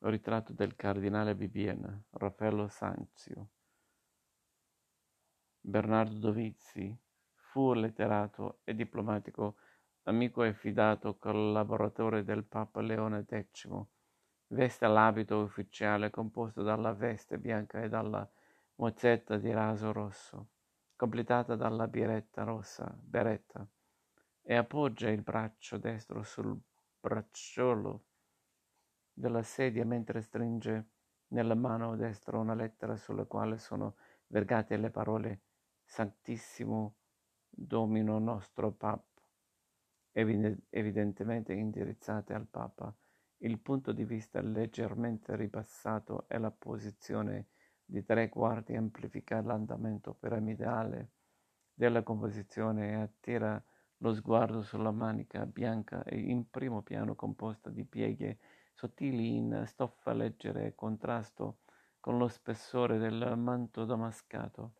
[0.00, 3.48] ritratto del cardinale Bibbiena, Raffaello Sanzio.
[5.60, 6.96] Bernardo Dovizi
[7.34, 9.56] fu letterato e diplomatico,
[10.04, 13.68] amico e fidato collaboratore del Papa Leone X.
[14.48, 18.26] Veste l'abito ufficiale composto dalla veste bianca e dalla
[18.76, 20.48] mozzetta di raso rosso,
[20.96, 23.66] completata dalla biretta rossa, beretta,
[24.42, 26.58] e appoggia il braccio destro sul
[27.00, 28.04] bracciolo
[29.18, 30.90] della sedia mentre stringe
[31.28, 33.96] nella mano destra una lettera sulla quale sono
[34.28, 35.42] vergate le parole
[35.84, 36.94] Santissimo
[37.50, 39.20] Domino nostro Papa,
[40.12, 42.94] evidentemente indirizzate al Papa.
[43.38, 47.48] Il punto di vista leggermente ripassato e la posizione
[47.84, 51.10] di tre quarti amplifica l'andamento piramidale
[51.72, 53.62] della composizione e attira
[53.98, 58.38] lo sguardo sulla manica bianca e in primo piano composta di pieghe
[58.72, 61.58] sottili in stoffa leggera e contrasto
[62.00, 64.74] con lo spessore del manto damascato.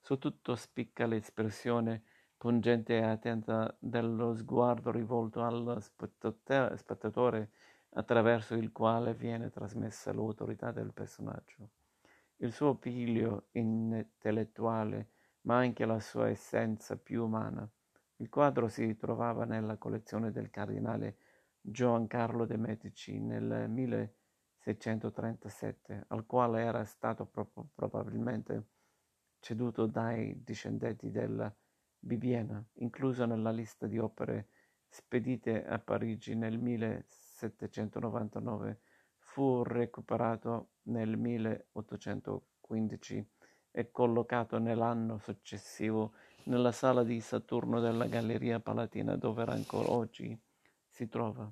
[0.00, 2.04] Su tutto spicca l'espressione
[2.36, 7.50] pungente e attenta dello sguardo rivolto allo spettatore
[7.90, 11.70] attraverso il quale viene trasmessa l'autorità del personaggio.
[12.38, 15.10] Il suo piglio intellettuale,
[15.42, 17.68] ma anche la sua essenza più umana.
[18.22, 21.16] Il quadro si trovava nella collezione del cardinale
[21.60, 28.68] Giovan Carlo de' Medici nel 1637, al quale era stato pro- probabilmente
[29.40, 31.52] ceduto dai discendenti della
[31.98, 34.50] Bibbiena, incluso nella lista di opere
[34.86, 38.82] spedite a Parigi nel 1799,
[39.18, 43.30] fu recuperato nel 1815
[43.72, 46.12] e collocato nell'anno successivo
[46.44, 50.38] nella sala di Saturno della Galleria Palatina dove ancora oggi
[50.88, 51.50] si trova.